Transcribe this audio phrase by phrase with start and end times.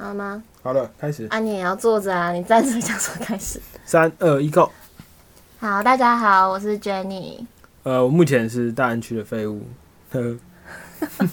[0.00, 0.42] 好吗？
[0.62, 1.26] 好了，开始。
[1.28, 2.32] 啊，你也要坐着啊！
[2.32, 3.60] 你站着讲说开始。
[3.84, 4.70] 三二一，Go！
[5.58, 7.44] 好，大家好，我是 Jenny。
[7.82, 9.60] 呃，我目前是大安区的废物。
[10.10, 10.38] 呵，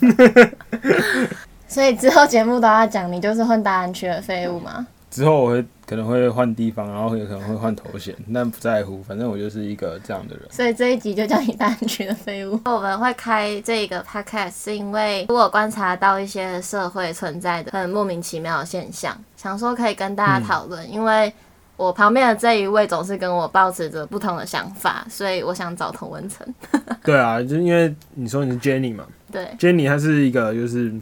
[1.65, 4.85] 所以之后节目都要讲你就是混大安区的废物吗？
[5.09, 10.45] 之后我会可能会换地方，然后也可能会换头衔，但不在乎，反正我就是一个这样的人。
[10.51, 12.59] 所以这一集就叫你大安区的废物。
[12.65, 20.91] 我们会开这个 podcast 是因为我观察到一些社会存在的很莫名其妙的现象，想说可以跟大家讨论。
[20.91, 21.31] 因为
[21.77, 26.45] 我旁边的这一位总是跟我保持着不同的想法，所以我想找童文成。
[27.01, 30.93] 对啊，就因为你说你是 Jenny 嘛对，，Jenny 她是一个就是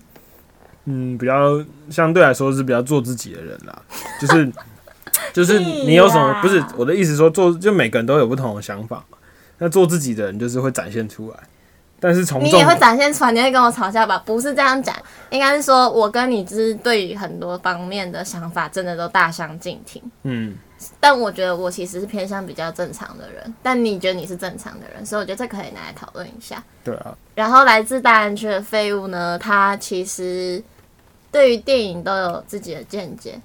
[0.84, 3.82] 嗯比较相对来说是比较做自己的人啦，
[4.22, 4.52] 就是
[5.36, 9.18] 就是你有什么不是我的意思说做就每个人都有不同的想法嘛，
[9.58, 11.38] 那做自己的人就是会展现出来，
[12.00, 14.18] 但是从众你也会展现出来，你会跟我吵架吧？
[14.26, 14.96] 不是这样讲，
[15.30, 20.02] 应该是说我跟你就是对于很多方面的想法真的都大相径庭。
[20.24, 20.56] 嗯
[21.00, 26.64] 但我觉得我其实是偏向比较正常的人，但你觉得你是正常的人，所以我觉得这可以拿来讨论一下。
[26.84, 30.62] 对啊，然后来自大安区的废物呢，他其实
[31.32, 33.40] 对于电影都有自己的见解。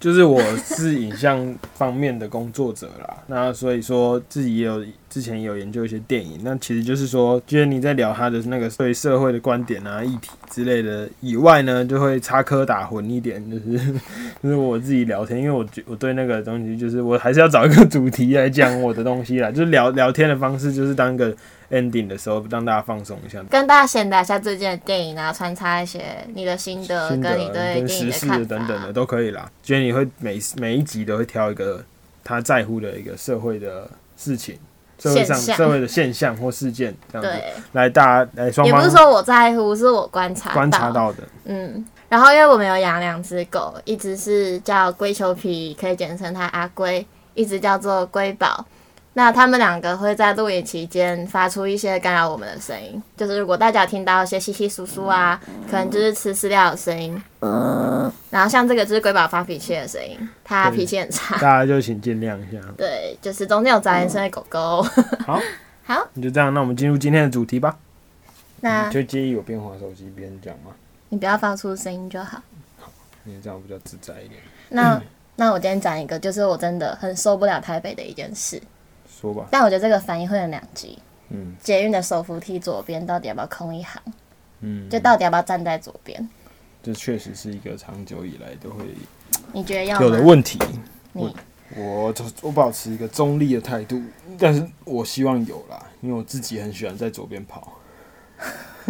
[0.00, 4.84] 就是我是影像方面的工作者啦，那所以说自己也有
[5.18, 13.92] 之前也有研究一些电影，那其实就是说，就是你在聊他的那个对社会的观点啊、议题之类的以外呢，就会插科打诨一点，就是
[14.40, 21.34] 就是我自己聊天，因为我觉我对那个东西就是我还是要找一个主题来讲我的东西啦，就是聊聊天的方式，就是当一个
[21.72, 23.42] ending 的时候让大家放松一下。
[23.50, 26.00] 跟大家闲聊一下最近的电影啊，穿插一些
[26.32, 28.46] 你的心得跟你对跟电影的看。
[28.46, 29.50] 等等的都可以啦。
[29.64, 31.84] 觉得你会每每一集都会挑一个
[32.22, 34.58] 他在乎的一个社会的事情，
[34.98, 37.42] 社会上社会的现象或事件这样子，
[37.72, 41.18] 来大家来双方也不是说我在乎，是我观察观察到的。
[41.44, 48.64] 嗯，然后因为我们有养两只狗，一只是叫龟球皮，可以简称它阿龟；一只叫做龟宝。
[49.18, 57.20] 那他们两个会在录影期间发出一些干扰我们的声音，就是如果大家听到一些稀稀疏疏啊，可能就是吃饲料的声音。
[58.30, 61.34] 然后像这个就是龟宝发脾气的声音，它脾气很差。
[61.34, 62.60] 大家就请见谅一下。
[62.78, 64.84] 对，就是中间有杂音声的狗狗。
[65.26, 65.42] 好，
[65.82, 67.76] 好，那就这样，那我们进入今天的主题吧。
[68.60, 70.70] 那就介意我边滑手机边讲吗？
[71.08, 72.40] 你不要发出声音就好。
[72.78, 72.88] 好，
[73.24, 74.40] 你这样比较自在一点。
[74.68, 75.02] 那
[75.34, 78.62] 那我今天讲一个，就是我真的很受不了台北的一件事。
[79.20, 80.98] 说吧，但我觉得这个反应会很两极。
[81.30, 84.00] 嗯捷运的手扶梯左边到底要不要空一行？
[84.60, 86.26] 嗯，就到底要不要站在左边？
[86.82, 88.84] 这确实是一个长久以来都会
[89.52, 90.24] 你觉得要有的吗？
[90.26, 90.58] 问题。
[91.12, 91.34] 你
[91.76, 94.00] 我我保持一个中立的态度，
[94.38, 97.74] 但是我希望有啦，因为我自己很喜欢在左边跑，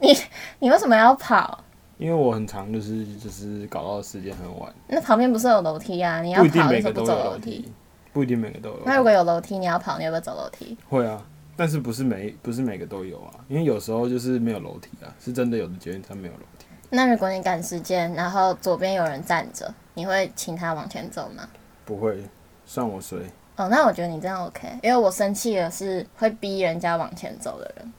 [0.00, 0.16] 你
[0.60, 1.62] 你为什么要跑？
[1.98, 6.22] 因为我很常就是就是搞到时间很晚，那旁边不是有楼梯啊？
[6.22, 7.70] 你要跑的时候不走楼梯？
[8.12, 8.82] 不一定每个都有。
[8.84, 10.76] 那如果有楼梯，你要跑，你要不要走楼梯？
[10.88, 11.22] 会啊，
[11.56, 16.66] 但是不是每不是每个都有啊，因为有时候就是没有楼梯啊，是真的有的捷运站没有楼梯。
[16.90, 21.48] 那如果你赶时间，然后左边有人站着，你会请他往前走吗？
[21.84, 22.22] 不会，
[22.66, 23.18] 算我衰。
[23.56, 27.92] 哦，那我觉得你这样 OK，因为我生气的是会逼人家往前走的人。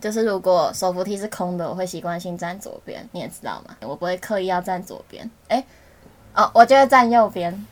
[0.00, 5.28] 就是如果手扶梯是空的，我会习惯性站左边，你也知道嘛，我不会刻意要站左边。
[5.48, 5.64] 哎、
[6.34, 7.66] 哦，我就会站右边，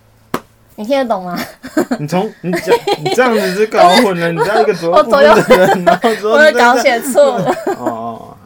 [0.77, 1.39] 你听得懂吗？
[1.99, 7.55] 你从你讲你这样子是搞混了，你在一个左部 我左右分的人，然后说 我会搞写错了。
[7.79, 8.37] 哦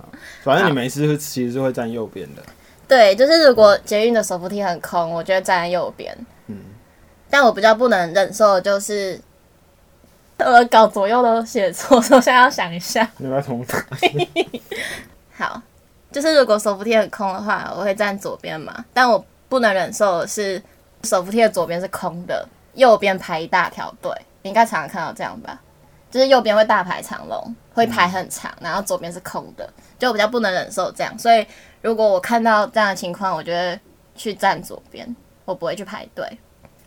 [0.43, 2.43] 反正你每次其实是会站右边的。
[2.89, 6.17] 对，就是如果捷运的手扶梯很空，我就会站在右边。
[6.47, 6.57] 嗯，
[7.29, 9.21] 但我比较不能忍受的就是，
[10.39, 13.07] 呃，搞左右都写错，所以我现在要想一下。
[13.19, 13.85] 你要重打？
[15.37, 15.61] 好，
[16.11, 18.83] 就是如果手扶梯很空的话，我会站左边嘛。
[18.95, 20.61] 但我不能忍受的是
[21.05, 24.11] 手扶梯的左边是空的，右边排一大条队。
[24.43, 25.61] 你应该常常看到这样吧？
[26.11, 31.17] 就是右边会大排长龙，会排很长，然后左边是空的，就我比较不能忍受这样。
[31.19, 31.47] 所以
[31.83, 33.79] 如果我看到这样的情况，我就会
[34.17, 35.15] 去站左边，
[35.45, 36.27] 我不会去排队。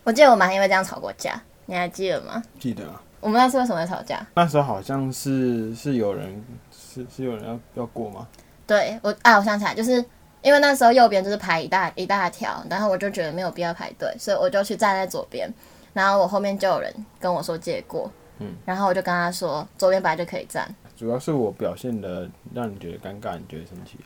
[0.02, 2.42] 我记得我们还因为这样吵过架，你还记得吗？
[2.60, 4.26] 记得啊，我们那次为什么会吵架？
[4.34, 8.28] 那时候好像是是有人是是有人要要过吗？
[8.66, 10.04] 对我啊，我想起来，就是
[10.44, 15.50] 因为那时候右边就是排一大一大条，然后我就觉得没有必要排队，所以我就去站在左边。
[15.94, 18.10] 然后我后面就有人跟我说借过，
[18.40, 23.98] 嗯，然后我就跟他说左边本来就可以站，主要是我表现的让你觉得尴尬，你觉得生气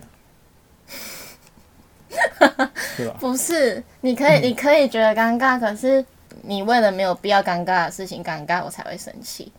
[2.49, 3.17] 啊， 对吧？
[3.19, 6.05] 不是，你可以你可以觉得尴尬，可是
[6.43, 9.50] 你为了没有必要尴尬的事情尴尬，我才会生气。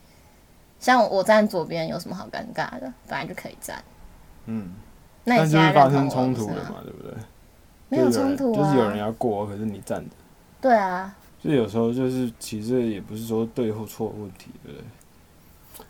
[0.79, 2.93] 像我站左边有什么好尴尬的？
[3.07, 3.83] 本来就可以站。
[4.45, 4.73] 嗯，
[5.29, 6.33] 那但就是发生冲？
[6.33, 7.13] 突了嘛，对不对？
[7.89, 8.57] 没有冲突啊。
[8.57, 10.09] 就是有人要过，可是你站着。
[10.59, 14.83] 对啊，就有时候就是其实也不是说对或错问题，对不对？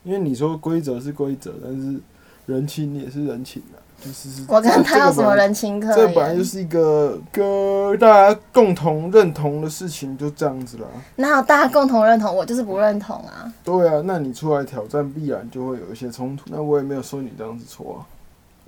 [0.03, 1.99] 因为你说规则是规则，但是
[2.45, 3.79] 人情也是人情啊。
[4.01, 5.47] 就是我跟他有什么人？
[5.47, 6.41] 人情可这本来就？
[6.41, 10.85] 是一个个大家共同认同的事情，就这样子啦。
[11.17, 12.33] 哪有大家共同认同？
[12.33, 13.51] 我就是不认同啊。
[13.61, 16.45] 对啊，那你出来挑战，必然就会有一些冲突。
[16.49, 17.99] 那我也没有说你这样子错啊，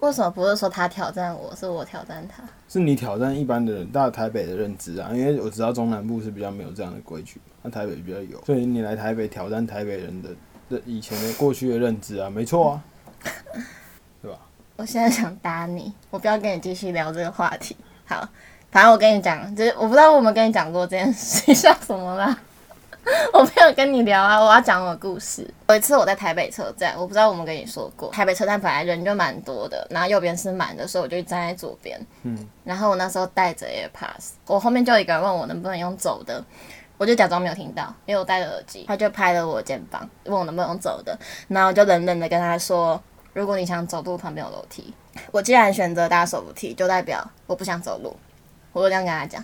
[0.02, 2.44] 为什么不是说他挑战我，是我挑战他？
[2.68, 5.10] 是你挑战一般的人，大台北的认知啊。
[5.14, 10.30] 因为我知道中南部是比较没有这样的规矩，那台北比较有，所以你来台北挑战台北人的
[10.70, 12.84] 的以前的过去的认知啊，没错啊，
[14.22, 14.38] 对吧？
[14.76, 17.76] 我现在想打你，我不要跟你继续聊这个话题。
[18.06, 18.28] 好，
[18.72, 22.36] 反正我跟你讲，就是我不知道我有没有跟你讲过这件事，你 笑什么啦？
[23.34, 25.48] 我没有跟你聊啊，我要讲我的故事。
[25.70, 32.00] 有一次我在台北车站，我不知道我们跟你说过，台北车站本来人就蛮多的，然后右边是满的，所以我就站在左边。
[32.24, 36.44] 嗯，然后我那时候戴着 AirPods，我后面就有一个人问我能不能用走的，
[36.98, 43.02] 我就假装没有听到，因为我戴着耳机，他就拍了我肩膀，问我能不能用走的，然后我就冷冷的跟他说，
[43.34, 44.94] 如果你想走路，旁边有楼梯。
[45.32, 48.16] 我既然选择搭手扶梯，就代表我不想走路，
[48.72, 49.44] 我就这样跟他讲。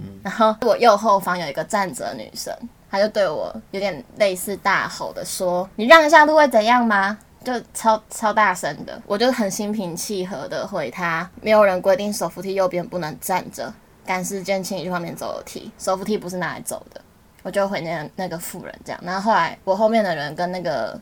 [0.00, 2.54] 嗯然后我右后方有一个站着的女生，
[2.90, 13.72] 他就对我有点类似大吼的说：“你让一下路会怎样吗？”就超超大声的，我就很心平气和的回他：“没有人规定手扶梯右边不能站着，
[14.04, 17.00] 赶时间请你去旁边走楼梯，手扶梯不是拿来走的。”
[17.44, 21.00] 我就回那那个妇人这样，然后后来我后面的人跟那个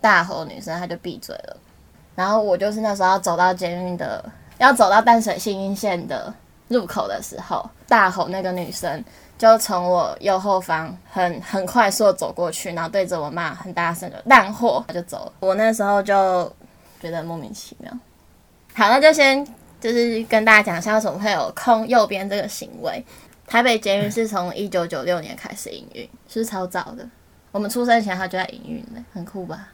[0.00, 1.56] 大吼女生，她就闭嘴了。
[2.14, 4.22] 然后我就是那时候要走到监狱的，
[4.58, 6.32] 要走到淡水新运线的
[6.68, 9.02] 入口的时候，大吼那个女生
[9.38, 15.32] 就从我右后方很很快速的走过去，然后对着我骂很大声的烂货，他就走了。
[15.38, 16.52] 我那时候就
[17.00, 17.90] 觉得莫名其妙。
[18.74, 19.46] 好，那就先
[19.80, 23.04] 就是跟大家讲一下为什么会有空右边这个行为。
[23.46, 27.08] 台北捷运是从一九九六年开始营运，是超早的。
[27.50, 29.68] 我们出生前它就在营运了，很酷吧？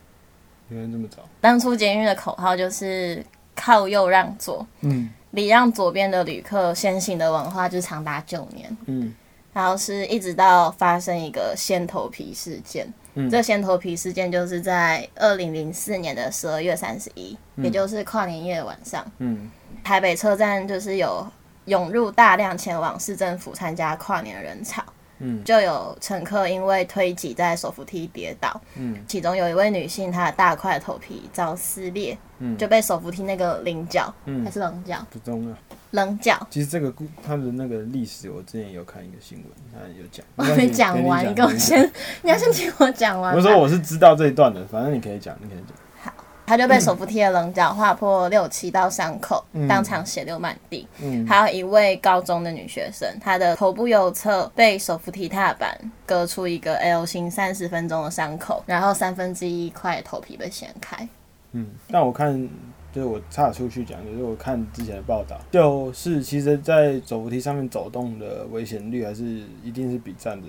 [0.69, 1.23] 原来这么早。
[1.41, 3.25] 当初捷运的口号就是
[3.57, 8.77] 靠右让座，嗯礼让左边的旅客先行的文化，就是长达九年。
[8.87, 9.13] 嗯
[9.55, 12.87] 然后是一直到发生一个先头皮事件。
[13.15, 19.51] 嗯这先头皮事件就是在二零零四年的十二月三十一，也就是跨年夜的晚上，嗯
[19.83, 21.25] 台北车站就是有
[21.67, 24.83] 涌入大量前往市政府参加跨年的人潮。
[25.21, 35.57] 嗯就有乘客因为推挤在手扶梯跌倒，嗯其中有一位女性，她的大块头皮遭撕裂，嗯就被手扶梯那个棱角、嗯还，是棱角，不重要。
[35.95, 40.27] 棱角，其实这个故他的那个历史，我之前有看一个新闻，他有讲。
[40.35, 41.89] 我还没讲完，你跟我先，
[42.23, 43.35] 你要先听我讲完。
[43.35, 45.77] 我说我是知道这一段的，反正你可以讲，你可以讲。
[46.03, 46.13] 好
[46.47, 50.87] 他就被手扶梯的棱角划破六七道伤口，嗯当场血流满地。
[51.01, 61.09] 嗯还有一位高中的女学生，她的头部右侧被手扶梯踏板割出一个 L 型三十分钟的伤口，然后三分之一块头皮被掀开。
[61.53, 62.49] 嗯，但我看
[62.95, 69.25] 就是我岔出去讲，就是我看之前的报道，就是其实，在走扶梯上面走动的危险率还是
[69.65, 70.47] 一定是比站着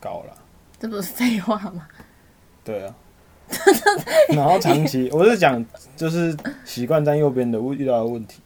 [0.00, 0.34] 高啦。
[0.80, 1.86] 这不是废话吗？
[2.64, 2.94] 对啊。
[4.28, 5.64] 然后长期，我是讲
[5.96, 8.40] 就是习惯站右边的遇到的问题，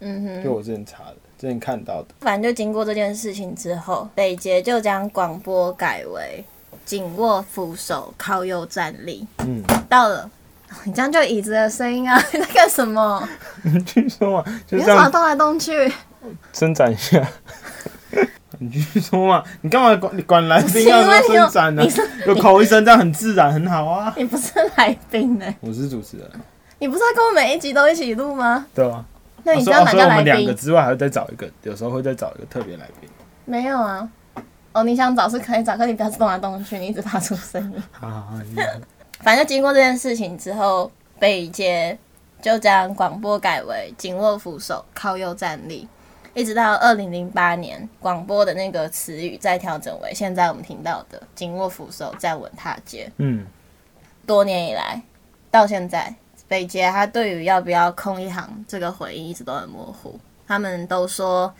[0.00, 2.08] 嗯哼，就我之前查的，之前看到的。
[2.20, 6.42] 反正就经过这件事情之后，北捷就将广播改为
[6.86, 9.26] 紧握扶手，靠右站立。
[9.40, 10.30] 嗯，到了，
[10.84, 12.20] 你这样就椅子的声音啊！
[12.32, 13.26] 你在干什么？
[13.62, 15.92] 你继续说嘛，就你这样动来动去？
[16.52, 17.26] 伸展一下。
[18.60, 21.84] 你继续说嘛，你干嘛管你管来宾要说因为你有伸展呢？
[22.26, 24.12] 有口一声，这样很自然，很好啊。
[24.16, 26.30] 你不是来宾呢、我是主持人，
[26.78, 28.66] 你不是要跟我每一集都一起录吗？
[28.74, 29.04] 对啊。
[29.44, 30.56] 那你所以哦所以我这样哪叫来们两个宾？
[30.56, 33.08] 之外还会再找一个，有时候会再找一个特别来宾。
[33.44, 34.06] 没有啊。
[34.72, 37.82] 哦，你想找是可以找，可你不要动来动去，你一直发出声音。
[37.92, 38.56] 好好好，你
[39.20, 41.98] 反正经过这件事情之后，北捷
[42.40, 45.88] 就将广播改为紧握扶手，靠右站立，
[46.34, 53.10] 一直到二零零八年，广播的那个词语再调整为现在我们听到的紧握扶手，站稳踏阶。
[53.16, 53.44] 嗯
[54.24, 55.02] 多年以来，
[55.50, 56.14] 到现在，
[56.46, 60.20] 北捷他对于要不要空一行这个回应一直都很模糊。
[60.46, 61.52] 他们都说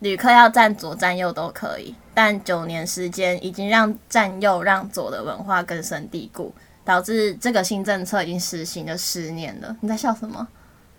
[0.00, 6.52] 旅客要站左站右都可以，但九年时间已经让站右让左的文化根深蒂固，
[6.88, 9.76] 导致这个新政策已经实行了十年了。
[9.82, 10.48] 你在笑什么？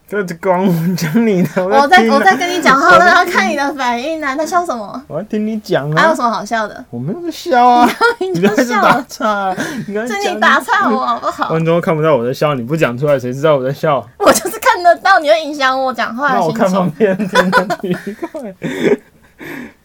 [0.07, 5.03] 这这光讲你的，我在我在跟你讲话，然后看你的反应呢、在笑什么？
[5.07, 6.21] 我要听你讲啊还有什。
[6.21, 6.85] 么好笑的？
[6.91, 11.47] 我没有在笑啊，你在这打，岔是你打岔我好不好？
[11.47, 14.07] 观众看不到我在笑，你不讲出来，谁知道我在笑？
[14.19, 16.95] 我就是看看得到，你会影响我讲话的心那我看方情。
[16.97, 18.55] 便听得奇怪。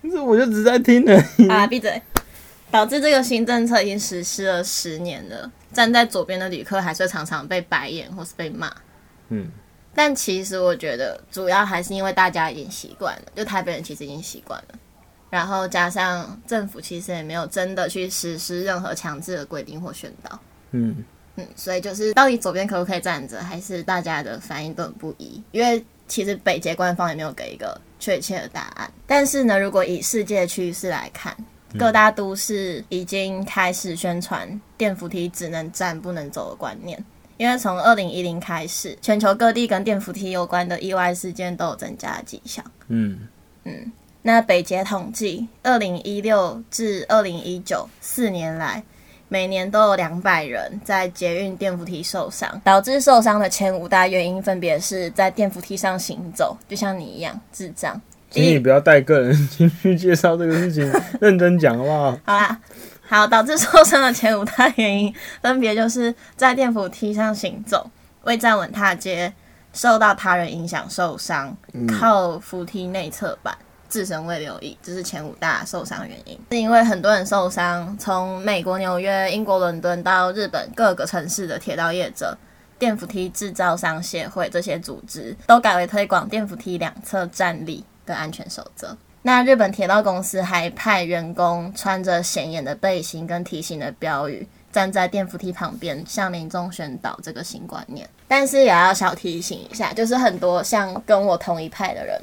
[0.03, 1.49] 不是，我就只在听而已。
[1.49, 2.01] 啊，闭嘴！
[2.71, 8.73] 导致这个新政策已经实施了十年了，站在左边的旅客还是常常被白眼或是被骂。
[9.29, 9.51] 嗯，
[9.95, 14.79] 但其实我觉得主要还是因为大家已经习惯了，就台北人其实已经习惯了，
[15.31, 20.39] 然后加上政府其实也没有真的去实施任何强制的规定或宣导。
[20.73, 21.05] 嗯，
[21.37, 28.93] 嗯，所以就是到底左边可不可以站着，还是大家的反应都很不一，因为其实北捷官方也没有给一个确切的答案。
[29.07, 31.35] 但是呢，如果以世界趋势来看，
[31.79, 37.03] 各大都市已经开始宣传电扶梯只能站不能走的观念。
[37.37, 42.65] 因为从二零一零开始，全球各地跟电扶梯有关的意外事件都有增加的迹象。
[42.87, 43.19] 嗯，
[44.23, 48.85] 那北捷统计，二零一六至二零一九四年来，
[49.29, 58.01] 每年都有两百人在捷运电扶梯受伤，导致受伤的前五大原因分别是在电扶梯上行走，就像你一样智障。
[58.35, 62.19] 请你不要带个人 情绪介绍这个事情，认真讲好不好？
[62.25, 62.61] 好啦，
[63.09, 67.89] 好，导致受伤的前五大原因分别就是在电扶梯上行走、
[68.25, 69.33] 未站稳踏阶、
[69.73, 71.57] 受到他人影响受伤、
[71.89, 73.57] 靠扶梯内侧板、
[73.89, 76.37] 自身未留意，这是前五大受伤原因。
[76.51, 82.37] 是因为很多人受伤，从美国纽约、英国伦敦到日本各个城市的铁道业者。
[82.77, 88.97] 电扶梯制造商协会这些组织都改为推广电扶梯两侧站立的安全守则。
[89.23, 98.09] 那日本铁道公司还派员工穿着显眼的背心跟提醒的标语，站在电扶梯旁边向民众宣导这个新观念。
[98.29, 102.21] 但是也要小提醒一下，就是很多像跟我同一派的人，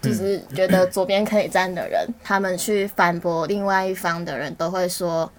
[0.00, 5.30] 就是觉得左边可以站的人，他们去反驳另外一方的人，都会说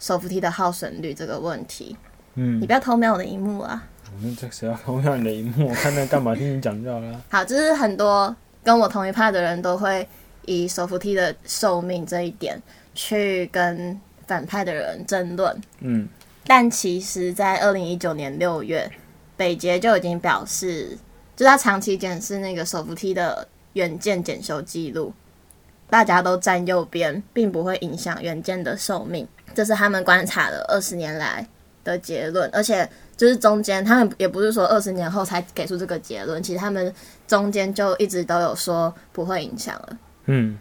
[0.00, 1.96] 手扶梯的耗损率这个问题。
[2.34, 3.82] 嗯你，不要偷瞄我的荧幕啊！
[4.12, 5.68] 我们这谁要偷瞄你的荧幕？
[5.68, 6.34] 我看那干嘛？
[6.34, 7.20] 听你讲就好了。
[7.30, 8.34] 好，就是很多
[8.66, 10.08] 跟我同一派的人都会
[10.44, 12.60] 以手扶梯的寿命这一点
[12.96, 13.96] 去跟
[14.26, 15.62] 反派的人争论。
[15.78, 16.08] 嗯
[16.44, 18.90] 但其实，在二零一九年六月，
[19.36, 20.98] 北捷就已经表示，
[21.36, 25.12] 就是他长期检视那个手扶梯的原件检修记录，
[25.88, 31.46] 大家都站右边，并不会影响原件的寿命，这是他们观察了二十年来
[31.84, 32.50] 的结论。
[32.52, 36.92] 而且，就是中间他们也不是说二十年后才给出这个结论，其实他们
[37.26, 39.98] 中间就一直都有说不会影响了。
[40.26, 40.58] 嗯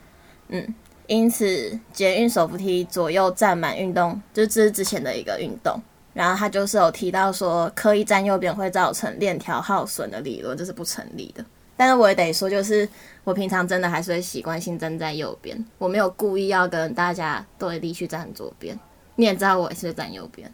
[0.49, 0.75] 嗯
[1.07, 5.79] 因此，捷运手扶梯左右站满运动，就是这是之前的一个运动。
[6.13, 11.45] 然后他就是有提到说，刻意站右边会造成链条耗损的理论，这是不成立的。
[11.77, 12.87] 但是我也得说，就是
[13.25, 18.79] 我平常真的还是会习惯性站在右边，我没有故意要跟大家对立去站左边。
[19.17, 20.49] 你也知道我也是站右边，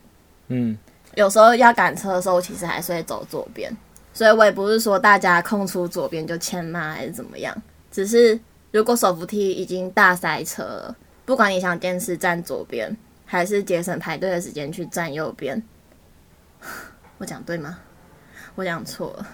[0.48, 0.78] 嗯
[1.16, 3.76] 有时候要赶车的时候，其实还是会走左边。
[4.14, 7.56] 所以我也不是说大家空出左边就欠骂还是怎么样，
[7.90, 8.38] 只是
[8.72, 15.64] 如果手扶梯已经大塞车了，不管你想坚持站左边，还是节省排队的时间去站右边，
[17.20, 17.78] 我讲对吗？
[18.56, 19.26] 我讲错了，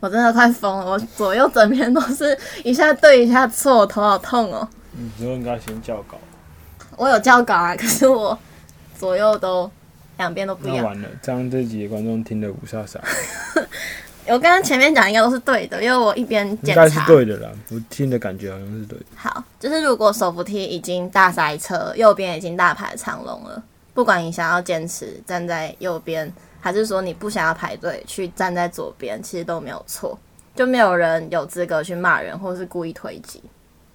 [0.00, 4.66] 我真的快疯了，我左右整边都是一下对一下错，我头好痛哦。
[4.96, 6.16] 嗯，之后应该先校稿。
[6.96, 8.38] 我有校稿啊，可是我
[8.98, 9.70] 左右都
[10.18, 10.84] 两边都不一样。
[10.84, 12.98] 完了，这样这集的观众听得不飒飒，
[14.26, 17.06] 我刚刚前面讲应该都是对的，因为我一边应该是检查。
[17.06, 17.50] 对的啦。
[17.70, 19.04] 我听的感觉好像是对的。
[19.16, 30.18] 好，就是如果手扶梯已经大塞车，右边已经大排长龙了，不管你想要坚持站在右边，还是说你不想要排队去站在左边，其实都没有错，
[30.54, 33.42] 就没有人有资格去骂人或是故意推挤。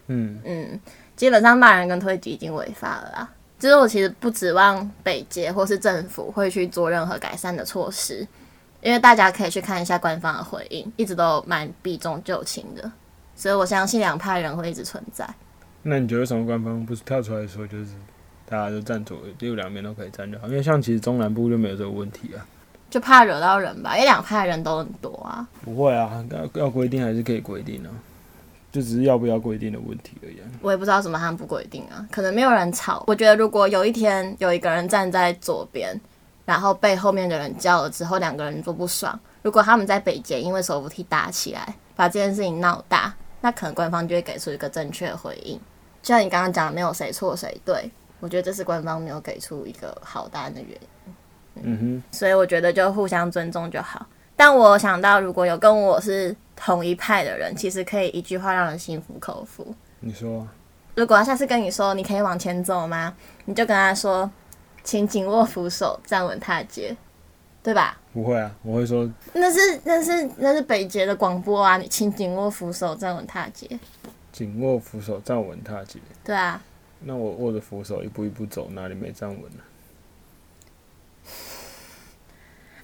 [0.07, 0.79] 嗯嗯，
[1.15, 3.29] 基本上骂人跟推挤已经违法了啦。
[3.59, 8.25] 就是我其实不指望北捷或是政府会去做任何改善的措施，
[8.81, 12.89] 因为大家可以去看一下官方的回应，一直都蛮避重就轻的，
[13.35, 15.27] 所以我相信两派人会一直存在。
[15.83, 17.91] 那你觉得为什么官方不是跳出来说，就是
[18.45, 20.47] 大家都站左右两边都可以站就好？
[20.47, 22.45] 因为像其实中南部就没有这个问题啊。
[22.89, 25.47] 就怕惹到人吧，因为两派人都很多啊。
[25.63, 27.89] 不会啊，要要规定还是可以规定啊，
[28.71, 30.45] 就只是要不要规定的问题而已、啊。
[30.61, 33.03] 我也不知道什么他们不规定啊，可能没有人吵。
[33.07, 35.99] 我觉得如果有一天有一个人站在左边，
[36.45, 45.59] 然后被后面的人叫了之后，两个人都不爽，如果他们在北捷因为手扶梯打起来，把这件事情闹大，那可能官方就会给出一个正确的回应。
[46.01, 51.13] 就像你刚刚讲的，没有谁错谁对，我觉得这是官方没有给出一个好答案的原因。
[51.61, 54.05] 嗯哼所以我觉得就互相尊重就好。
[54.35, 59.73] 但我想到，如果有跟我是同一派的人，其实可以一句话让人心服口服。
[60.01, 60.53] 你说啊，
[60.95, 63.15] 如果他下次跟你说你可以往前走吗？
[63.45, 64.29] 你就跟他说，
[64.83, 66.95] 请紧握扶手，站稳踏阶，
[67.63, 67.97] 对吧？
[68.11, 73.79] 不会啊，我会说那是那是那是北捷的广播啊，你请紧握扶手，站稳踏阶。
[74.31, 75.99] 紧握扶手，站稳踏阶。
[76.23, 76.61] 对啊，
[76.99, 79.63] 那我握着扶手一步一步走，哪里没站稳呢？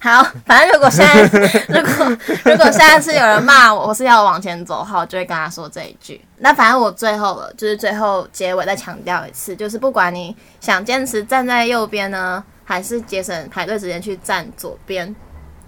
[0.06, 1.24] 好，反正如果现在
[1.68, 6.24] 如果如果下一次有人骂我，我是要往前走的话，我就会跟他说这一句。
[6.38, 15.16] 那反正我最后了，就是最后结尾再强调一次，就是不管你想坚持站在右边呢，还是节省排队时间去站左边，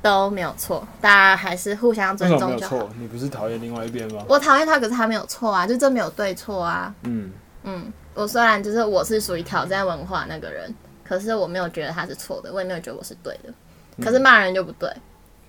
[0.04, 2.90] 都没有错，大家还是互相尊重就？
[3.00, 4.22] 你不是讨厌另外一边吗？
[4.28, 6.94] 我讨厌他，可是他没有错啊，就这没有对错啊。
[7.02, 7.32] 嗯，
[7.64, 10.72] 嗯，我虽然就是我是属于挑战文化那个人，
[11.04, 13.52] 可是我没有觉得他是错的，我也没有觉得我是对的。
[14.02, 14.92] 可是骂人就不对。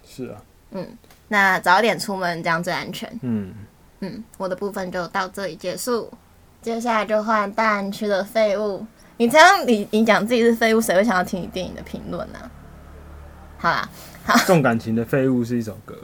[0.05, 0.87] 是啊，嗯
[1.29, 3.09] 那早点出门，这样最安全。
[3.23, 3.53] 嗯，
[4.01, 6.11] 嗯，我的部分就到这里结束，
[6.63, 8.87] 接下来就换大安区的废物。
[9.19, 12.39] 你这样，你你讲自己是废物，谁会想要听你电影的评论呢？
[13.59, 13.89] 好啦，
[14.25, 15.95] 好重感情的废物是一首歌，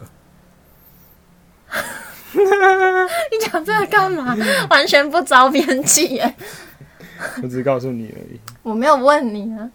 [2.33, 4.37] 你讲这个干嘛？
[4.69, 6.35] 完全不着边际耶！
[7.43, 8.41] 我只是告诉你而已。
[8.63, 9.71] 我没有问你啊。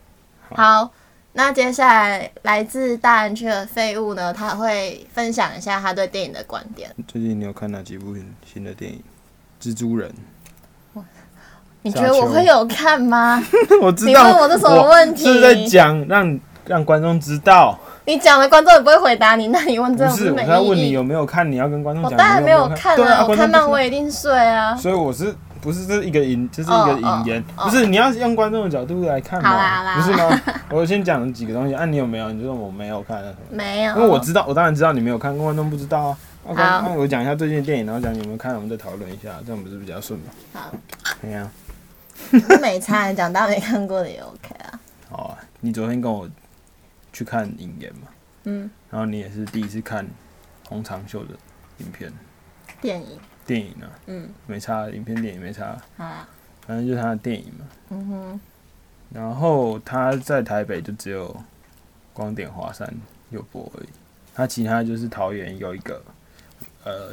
[0.52, 0.92] 好，
[1.39, 6.93] 那接下来来自大安区的废物呢，他会分享一下他对电影的观点。
[7.08, 8.13] 最近你有看哪几部
[8.46, 9.01] 新的电影？
[9.62, 10.13] 蜘蛛人，
[11.81, 13.41] 你觉得我会有看吗？
[13.81, 14.27] 我知道。
[14.27, 20.91] 你问我这什么问题我是在讲让让观众知道，你讲了观众也不会回答你，那你问这不是我种没在问你。
[20.91, 22.12] 有没有看，你要跟观众讲。
[22.12, 24.75] 我当然没有看啊，看了，我看漫威一定睡啊。
[24.75, 30.42] 所以我是不是这是一个引，这是一个引言，不是你要用观众的角度来看嘛，不是吗？
[30.72, 32.32] 我先讲几个东西，啊，你有没有？
[32.32, 33.58] 你就说我没有看啊什么？
[33.58, 36.18] 没有，因为我知道，我当然知道你没有看，观众不知道啊。
[36.56, 40.25] 那好那我讲一下最近的电影，然后讲你有没有看，我们再讨论一下，这样不是比较顺吗？
[40.54, 40.72] 好，
[41.22, 41.50] 对呀，
[42.62, 44.80] 没差，讲到没看过的也 OK 啊。
[45.10, 46.28] 好 啊，你昨天跟我
[47.12, 48.08] 去看影言嘛，
[48.45, 50.08] 嗯，然后你也是第一次看
[50.67, 51.32] 洪长秀的
[51.80, 52.12] 影片
[52.82, 53.19] 电影，
[53.50, 56.28] 电影啊，嗯，没差，影片电影没差，好啦，
[56.68, 57.66] 反正就是他的电影嘛。
[57.90, 58.40] 嗯哼，
[59.12, 61.36] 然后他在台北就只有
[62.14, 62.88] 光点华山
[63.32, 63.88] 有播而已，
[64.36, 66.00] 他其他就是桃园有一个，
[66.84, 67.08] 呃，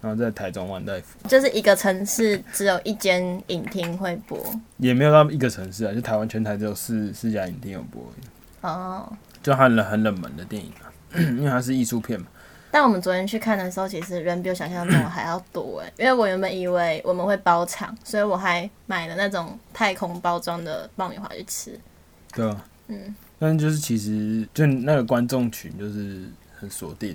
[0.00, 1.28] 然后在台中万代福。
[1.28, 4.38] 就是一个城市只有一间影厅会播？
[4.76, 8.26] 也没有到一个城市啊，就台湾全台只有四四家影厅有播而已，
[8.60, 9.12] 哦。
[9.42, 10.86] 就很冷很冷门的电影啊，
[11.18, 12.28] 因为它是艺术片嘛。
[12.72, 21.78] 但我们昨天去看的时候，其实人比我想象中的还要多哎， 因为我原本以为我们会包场，所以我还买了那种太空包装的爆米花去吃。
[22.32, 26.24] 对啊，嗯，但就是其实就那个观众群就是
[26.58, 27.14] 很锁定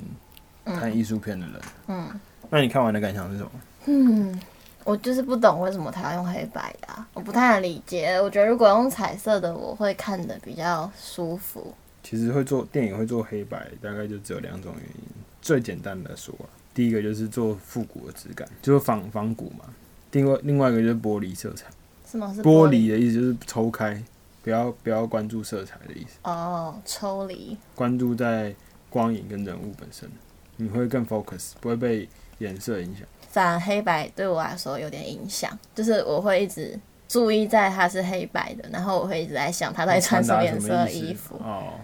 [0.64, 1.56] 看艺术片的人。
[1.88, 2.08] 嗯
[2.50, 3.52] 那你看完的感想是什么？
[3.88, 4.40] 嗯，
[4.84, 8.22] 我就是不懂为什么他要用黑白的啊、我不太能理解。
[8.22, 11.74] 我觉得如果用彩色的，我会看的比较舒服。
[12.04, 15.27] 其实会做电影会做黑白，大概就只有两种原因。
[15.48, 19.64] 最简单的说、啊，第一个就是做复古的质感，就是仿仿古嘛。
[20.12, 21.68] 另外另外一个就是玻璃色彩，
[22.06, 22.72] 什么是玻璃？
[22.72, 24.04] 璃的意思就是抽开，
[24.44, 27.58] 不要不要关注色彩的意思，哦，抽离。
[27.74, 28.54] 关注在
[28.90, 30.10] 光影跟人物本身，
[30.58, 33.08] 你会更 focus，不会被颜色影响。
[33.30, 41.38] 反而黑白对我来说有点影响，就是我会一直注意在它是黑白的，然后我会一直在想他到底穿什么颜色的衣服。
[41.38, 41.76] 哦。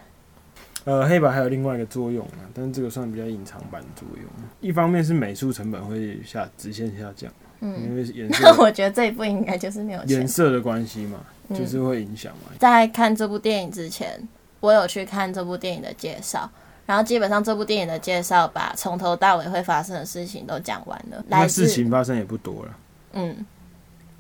[0.86, 4.26] 呃，黑白还有另外一个作用啊，但是这个算比较隐藏版的作用。
[4.60, 10.28] 一方面是美术成本会下直线下降，嗯，因为颜 那色我觉得这一部应该就是没有颜。
[10.28, 11.20] 色的关系嘛，
[11.50, 12.52] 嗯就是会影响嘛。
[12.60, 14.22] 在看这部电影之前，
[14.60, 16.50] 我有去看这部电影的介绍，
[16.86, 21.24] 然后基本上这部电影的介绍把从头到尾会发生的事情都讲完了。
[21.28, 22.78] 那事情发生也不多了，
[23.14, 23.46] 嗯，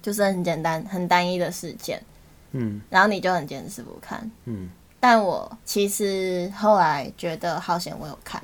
[0.01, 2.01] 就是很简单、很单一的事件，
[2.51, 4.29] 嗯然后你就很坚持不看。
[4.45, 4.69] 嗯，
[5.03, 8.41] 但我其实后来觉得好险我有看，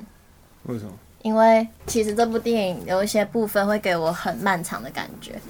[0.64, 0.92] 为什么？
[1.22, 5.40] 因为其实这部电影有一些部分会给我很漫长的感觉，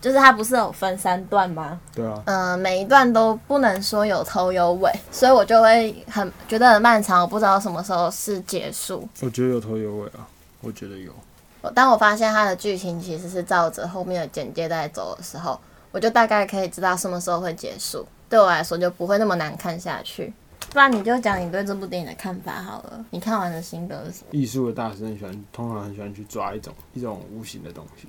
[0.00, 1.78] 就是它不是有分三段吗？
[1.94, 9.08] 对啊，嗯、每一段都不能说有头有尾，所以我就会很觉得很漫长，我不知道什么时候是结束。
[9.20, 10.26] 我觉得有头有尾啊，
[10.62, 11.12] 我觉得有。
[11.60, 15.60] 我当我发现它的剧情其实是照着后面的简介在走的时候，
[15.92, 20.34] 我就大概可以知道什么时候会结束，对我来说就不会那么难看下去。
[20.72, 24.28] 不然你就讲你对这部电影的看法好了，你看完的心得是什么？
[24.32, 28.06] 艺术的大师很喜欢，通常很喜欢去抓一种一种无形的东西，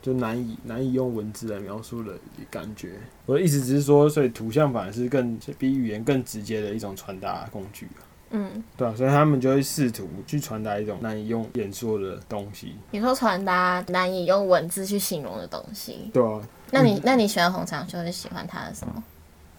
[0.00, 2.12] 就难以难以用文字来描述的
[2.50, 2.92] 感觉。
[3.26, 8.06] 我的意思只是说，所以图像反而是更比语言更直接的一种传达工具啊。
[8.30, 12.74] 嗯，对啊，所以他们就会试图去传达一种难以用演说的东西。
[12.90, 16.40] 你说传达难以用文字去形容的东西，对啊，
[16.70, 19.02] 那你那你喜欢洪长秀，是喜欢他的什么？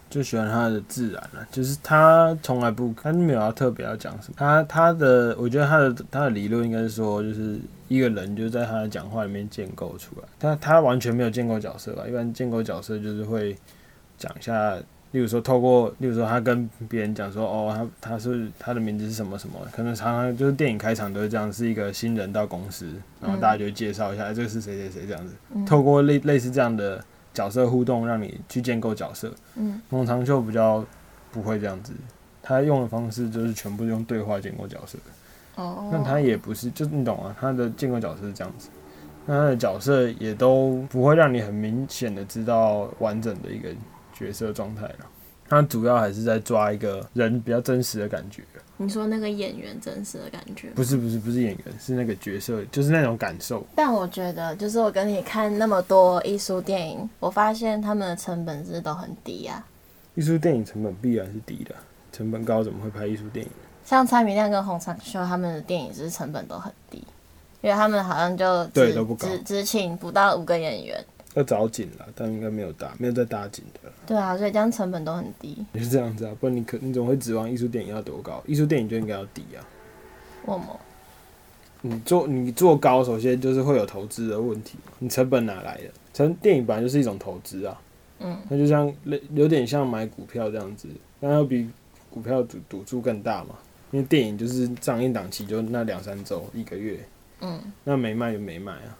[0.09, 4.35] 就喜欢他的自然了、就是他从来不，他没有要特别要讲什么。
[4.37, 10.27] 他他的，我觉得他的他的理论应该是说，就是一个人就在他的讲话里面建构出来。
[10.39, 12.05] 但他完全没有建构角色吧？
[12.07, 13.55] 一般建构角色就是会
[14.17, 14.75] 讲一下，
[15.11, 22.87] 例如说透过，例如说他跟别人讲说，哦，他他是他的名字是什么什么，可能常常就是电影开场都是这样，是一个新人到公司，
[23.19, 25.33] 然后大家就介绍一下，哎这个是谁谁谁这样子，
[25.65, 27.03] 透过类类似这样的
[27.35, 29.31] 角色互动，让你去建构角色。
[29.55, 30.83] 嗯，农长秀比较
[31.31, 31.93] 不会这样子，
[32.41, 34.97] 他用的方式就是全部用对话建构角色。
[35.55, 38.69] 哦，那他也不是，就是你懂啊，他的建构角色是这样子，
[39.25, 43.69] 那他的角色也都不会让你很明显的知道完整的一个
[44.13, 45.05] 角色状态了。
[45.47, 48.41] 他主要还是在抓一个人比较真实的感觉，
[48.77, 53.65] 你说那个演员真实的感觉，不是不是不是演员，是那个角色，就是那种感受。
[53.75, 59.65] 但我觉得，就是我跟你看那么多艺术电影，我发现他们的成本是都很低啊。
[60.15, 61.75] 艺术电影成本必然是低的，
[62.11, 63.51] 成本高怎么会拍艺术电影？
[63.85, 66.97] 像蔡明亮跟洪长秀他们的电影是成本都很低，
[67.61, 71.05] 因为他们好像就只对都不高只只请不到五个演员。
[71.35, 73.95] 要找紧了，但应该没有搭，没有再搭紧的了。
[74.07, 75.63] 对啊，所以这样成本都很低。
[75.73, 78.43] 也是这样子啊，不然你可你怎么会指望艺术电影要多高？
[78.47, 79.61] 艺术电影就应该要低啊。
[80.47, 80.79] 为什么？
[81.81, 85.83] 你做你做高，首先就是会有投资的问题，你成本哪来的？
[86.13, 87.79] 成电影本来就是一种投资啊，
[88.19, 90.87] 嗯，那就像类有点像买股票这样子，
[91.19, 91.69] 那要比
[92.09, 93.55] 股票赌赌注更大嘛，
[93.91, 96.99] 因为电影就是上映档期就那两三周一个月，
[97.41, 98.97] 嗯，那没卖就没卖啊，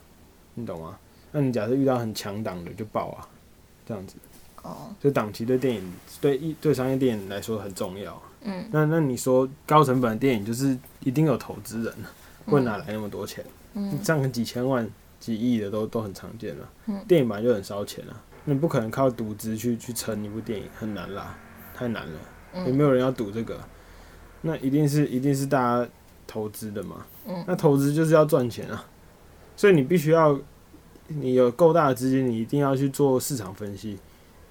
[0.54, 1.00] 你懂吗？
[1.38, 3.28] 那你假设遇到很强档的就爆啊，
[3.86, 4.16] 这样子，
[4.64, 8.22] 哦，就档期对电影对一对商业电影来说很重要。
[8.44, 11.94] 嗯，那那你说高成本的电影就是一定有投资人，
[12.46, 13.44] 不然哪来那么多钱？
[13.74, 16.70] 嗯，上个几千万、几亿的都都很常见了。
[16.86, 21.38] 嗯电影本来就很烧钱啊，那你不可能靠赌资去去撑一部电影，很难啦，
[21.74, 22.20] 太难了。
[22.54, 23.60] 嗯有没有人要赌这个？
[24.42, 25.90] 那一定是一定是大家
[26.26, 27.06] 投资的嘛。
[27.28, 28.86] 嗯那投资就是要赚钱啊，
[29.58, 30.40] 所以你必须要，
[31.08, 33.98] 你有够大的资金，你一定要去做市场分析，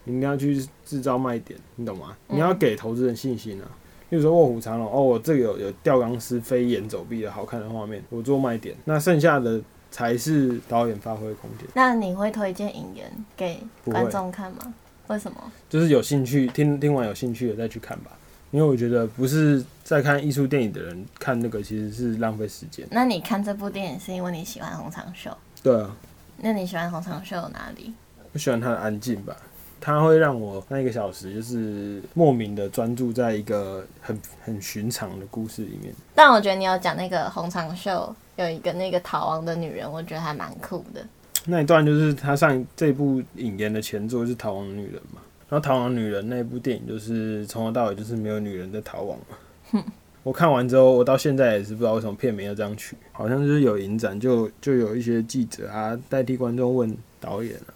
[0.05, 2.17] 你一定要去制造卖点，你懂吗？
[2.29, 3.69] 嗯你要给投资人信心啊。
[4.11, 11.67] 比如说《卧虎藏龙》，哦，我这个有有吊钢丝飞檐走壁的好看的画面，我做卖点，那剩下的才是导演发挥空间。
[11.75, 14.73] 那你会推荐影言给观众看吗？
[15.09, 15.37] 为什么？
[15.69, 18.13] 就是有兴趣听听完有兴趣的再去看吧，
[18.53, 22.87] 因为我觉得不是在看艺术电影的人看那个其实是浪费时间。
[22.91, 25.37] 那你看这部电影是因为你喜欢洪长秀？
[25.63, 25.97] 对啊，
[26.39, 27.93] 那你喜欢洪长秀哪里？
[28.33, 29.37] 我喜欢它的安静吧，
[29.81, 35.95] 它会让我那一个小时就是莫名的专注在一个很很寻常的故事里面。
[36.15, 41.05] 但我觉得你要讲那个洪长秀有一个那个逃亡的女人，我觉得还蛮酷的。
[41.47, 49.85] 那一段就是他上这部影言的前作是《逃亡的女人》嘛，然后《逃亡的女人》那部电影就是从头到尾就是没有女人在逃亡嘛。
[50.25, 57.71] 我看完之后，我到现在也是不知道为什么片名要这样取，好像就是有影展就就有一些记者啊代替观众问导演啊，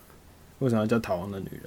[0.58, 1.60] 为什么要叫《逃亡的女人》？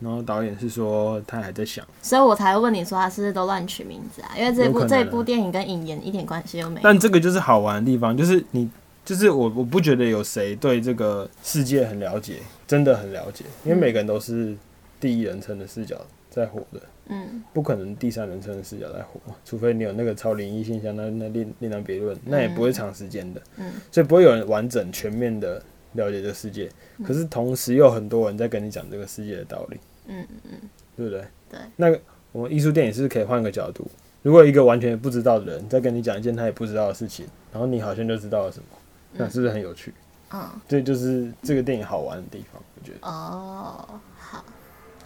[0.00, 4.30] 然后导演是说他还在想，所以我才会问你说他是不是都乱取名字啊？
[4.38, 6.80] 因为这部这部电影跟影言一点关系都没有。
[6.84, 8.70] 但这个就是好玩的地方，就是你，
[9.04, 12.36] 就是我，我不觉得有谁对这个世界很了解，
[12.68, 14.56] 真的很了解，因为每个人都是
[15.00, 15.96] 第一人称的视角
[16.38, 17.42] 在活的，嗯。
[17.52, 23.72] 不可能第三人称的视角在活，除非你有那个超灵异现象，那那另另当别论，那也不会长时间的，嗯。
[23.90, 25.62] 所以不会有人完整全面的
[25.94, 26.70] 了解这个世界，
[27.04, 30.52] 可是同时又有很多人在跟你讲这个世界的道理，嗯嗯。
[30.52, 31.24] 嗯对不对？
[31.50, 31.60] 对。
[31.76, 32.00] 那个
[32.32, 33.88] 我们艺术电影是不是可以换个角度？
[34.22, 38.64] 如果一个完全不知道的人在跟你讲一件他也不知道的事情，然后你好像就知道了什么，
[39.12, 39.94] 那是不是很有趣？
[40.32, 40.44] 嗯。
[40.66, 42.98] 这就是这个电影好玩的地方，我觉得。
[43.06, 44.44] 哦，好，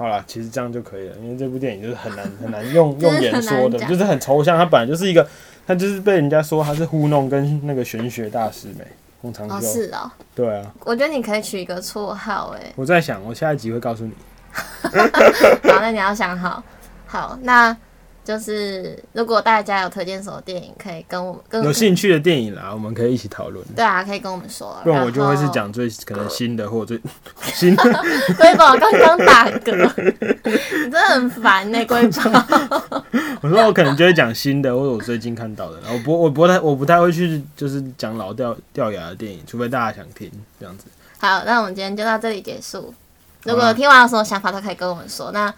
[0.03, 4.59] 好了，其实这样就可以了，因为这部电影就是很难 很难用用演说的，就是很抽象。
[4.59, 5.25] 它本来就是一个，
[5.65, 8.85] 它就是被人家说它是糊弄跟那个玄学大师没
[9.21, 9.61] 通常哦。
[9.61, 12.73] 是哦，对啊，我觉得你可以取一个绰号哎。
[12.75, 14.13] 我在想，我下一集会告诉你。
[14.53, 14.91] 好，
[15.81, 16.61] 那你要想好。
[17.07, 17.77] 好，那
[18.25, 23.65] 就是如果大家有推荐什么电影，可以跟我们跟有兴趣的电影啦，我们可以一起讨论。
[23.75, 24.79] 对啊，可以跟我们说。
[24.85, 27.01] 不然我就会是讲最可能新的或最
[27.53, 27.83] 新的。
[28.39, 29.93] 瑰宝刚刚打嗝，
[30.45, 33.03] 你真的很烦呢、 瑰宝。
[33.43, 40.31] 我说我可能就会讲新的或者我最近看到的，我不我不太我不太会去就是讲老掉掉牙的电影，除非大家想听
[40.61, 40.85] 这样子。
[41.19, 42.95] 好，那我们今天就到这里结束。
[43.45, 45.33] 如果听完有什么想法，都可以跟我们说。
[45.33, 45.53] 那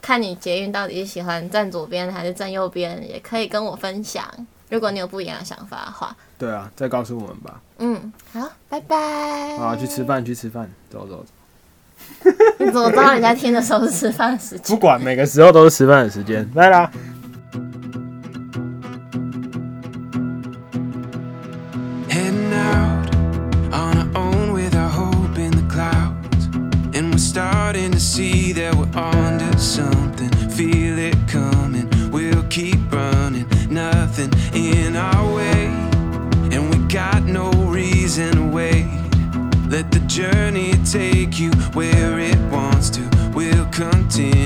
[0.00, 4.24] 看你捷运到底是喜欢站左边还是站右边，也可以跟我分享。
[4.68, 7.60] 如果你有不一样的想法的话，对啊，再告诉我们吧。
[7.78, 9.58] 嗯，好，拜拜。
[9.58, 12.30] 好，去吃饭，去吃饭，走走走。
[12.58, 14.74] 你怎么知道人家听的时候是吃饭的时间？
[14.74, 16.90] 不管每个时候都是吃饭的时间，拜啦。
[22.08, 23.14] Heading out
[23.72, 26.48] on our own with our hope in the clouds.
[26.92, 30.30] And we're starting to see that we're onto something.
[30.50, 33.46] Feel it coming, we'll keep running.
[33.68, 35.66] Nothing in our way.
[36.52, 38.88] And we got no reason to wait.
[39.68, 43.02] Let the journey take you where it wants to.
[43.34, 44.39] We'll continue